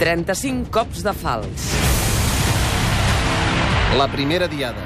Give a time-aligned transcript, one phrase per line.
[0.00, 1.64] 35 cops de fals.
[4.00, 4.80] La primera diada.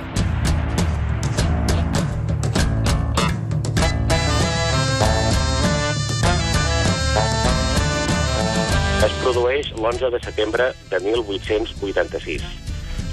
[9.06, 12.42] Es produeix l'11 de setembre de 1886.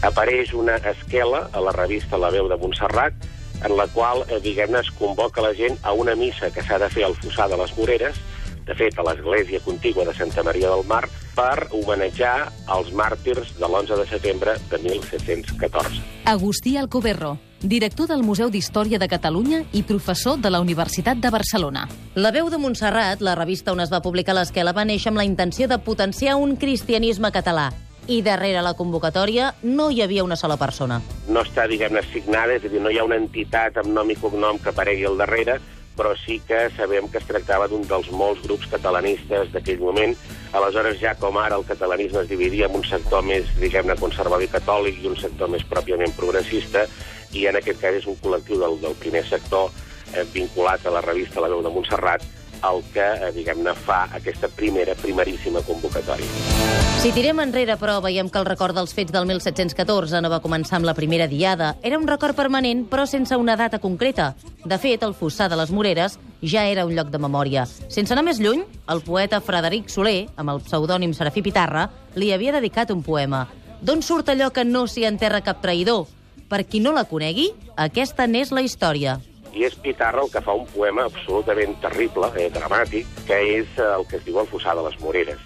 [0.01, 3.29] Apareix una esquela a la revista La veu de Montserrat
[3.61, 6.89] en la qual, eh, diguem-ne, es convoca la gent a una missa que s'ha de
[6.89, 8.17] fer al Fossar de les Moreres,
[8.65, 13.67] de fet, a l'església contigua de Santa Maria del Mar, per homenatjar els màrtirs de
[13.67, 16.01] l'11 de setembre de 1714.
[16.25, 21.87] Agustí Alcoberro, director del Museu d'Història de Catalunya i professor de la Universitat de Barcelona.
[22.15, 25.27] La veu de Montserrat, la revista on es va publicar l'esquela, va néixer amb la
[25.27, 27.71] intenció de potenciar un cristianisme català.
[28.07, 30.99] I darrere la convocatòria no hi havia una sola persona.
[31.29, 34.17] No està, diguem-ne, signada, és a dir, no hi ha una entitat amb nom i
[34.17, 35.59] cognom que aparegui al darrere,
[35.97, 40.15] però sí que sabem que es tractava d'un dels molts grups catalanistes d'aquell moment.
[40.57, 44.51] Aleshores, ja com ara el catalanisme es dividia en un sector més, diguem-ne, conservador i
[44.51, 46.87] catòlic i un sector més pròpiament progressista,
[47.33, 49.71] i en aquest cas és un col·lectiu del, del primer sector
[50.13, 52.25] eh, vinculat a la revista La veu de Montserrat,
[52.69, 56.27] el que, eh, diguem-ne, fa aquesta primera, primeríssima convocatòria.
[57.01, 60.77] Si tirem enrere, però, veiem que el record dels fets del 1714 no va començar
[60.77, 61.75] amb la primera diada.
[61.81, 64.35] Era un record permanent, però sense una data concreta.
[64.63, 67.65] De fet, el Fossar de les Moreres ja era un lloc de memòria.
[67.65, 72.53] Sense anar més lluny, el poeta Frederic Soler, amb el pseudònim Serafí Pitarra, li havia
[72.53, 73.47] dedicat un poema.
[73.81, 76.05] D'on surt allò que no s'hi enterra cap traïdor?
[76.51, 79.17] Per qui no la conegui, aquesta n'és la història.
[79.53, 83.87] I és Pitarra el que fa un poema absolutament terrible, eh, dramàtic, que és eh,
[83.97, 85.41] el que es diu el Fossar de les Moreres.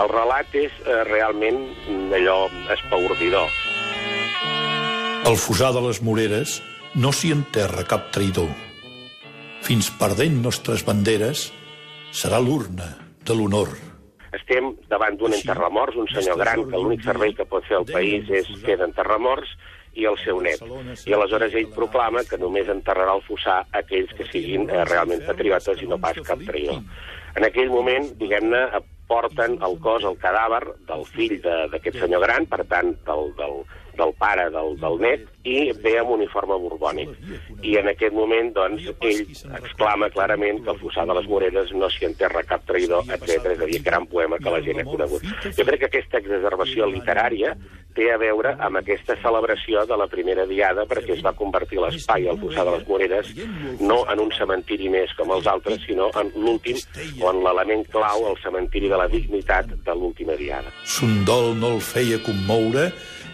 [0.00, 2.38] El relat és eh, realment mm, allò
[2.72, 3.52] espaordidor.
[5.28, 6.60] Al Fossar de les Moreres
[6.96, 8.50] no s'hi enterra cap traïdor.
[9.66, 11.50] Fins perdent nostres banderes
[12.16, 12.88] serà l'urna
[13.28, 13.74] de l'honor.
[14.34, 18.30] Estem davant d'un enterramorts, un senyor gran que l'únic servei que pot fer al país
[18.30, 19.52] és fer d'enterramorts
[19.94, 20.60] i el seu net.
[21.06, 25.82] I aleshores ell proclama que només enterrarà al fossar aquells que siguin eh, realment patriotes
[25.82, 26.82] i no pas cap traïdor.
[27.36, 28.64] En aquell moment, diguem-ne,
[29.10, 33.56] porten el cos, el cadàver del fill de- d'aquest senyor gran, per tant, del, del,
[33.98, 37.10] del pare del, del net, i ve amb uniforme borbònic.
[37.66, 39.24] I en aquest moment, doncs, ell
[39.58, 43.50] exclama clarament que al fossar de les Moreres no s'hi enterra cap traïdor, etc.
[43.56, 45.22] És a dir, gran poema que la gent ha conegut.
[45.58, 47.56] Jo crec que aquesta exacerbació literària
[47.96, 52.28] té a veure amb aquesta celebració de la primera diada perquè es va convertir l'espai
[52.30, 53.30] al fossar de les Moreres
[53.80, 56.78] no en un cementiri més com els altres, sinó en l'últim
[57.20, 60.72] o en l'element clau, el cementiri de la dignitat de l'última diada.
[60.84, 62.90] Son dol no el feia commoure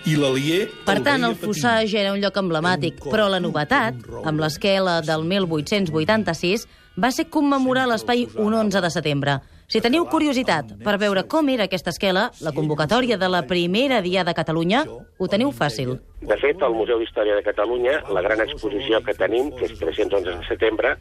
[0.06, 0.66] i l'alier...
[0.86, 5.26] Per tant, el Fossar ja era un lloc emblemàtic, però la novetat, amb l'esquela del
[5.26, 9.38] 1886, va ser commemorar l'espai un 11 de setembre.
[9.66, 14.22] Si teniu curiositat per veure com era aquesta esquela, la convocatòria de la primera dia
[14.22, 15.96] de Catalunya, ho teniu fàcil.
[16.22, 20.36] De fet, al Museu d'Història de Catalunya, la gran exposició que tenim, que és 311
[20.36, 20.92] de setembre,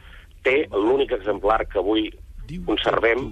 [0.41, 2.07] té l'únic exemplar que avui
[2.65, 3.27] conservem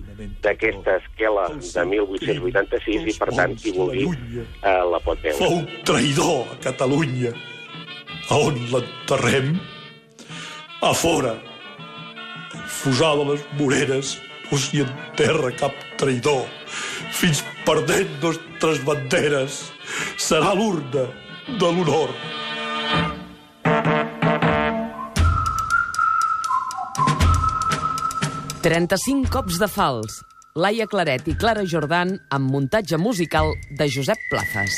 [0.45, 5.37] d'aquesta esquela de 1886 i, per tant, qui vulgui eh, la pot veure.
[5.39, 7.33] Fou traïdor a Catalunya.
[8.29, 9.57] A on l'enterrem?
[10.85, 11.33] A fora.
[12.53, 14.13] El Fossar de les Moreres
[14.53, 16.43] no s'hi enterra cap traïdor.
[17.17, 19.63] Fins perdent nostres banderes
[20.21, 21.07] serà l'urna
[21.47, 22.13] de l'honor.
[28.63, 30.21] «35 cops de fals».
[30.53, 34.77] Laia Claret i Clara Jordan amb muntatge musical de Josep Plazas.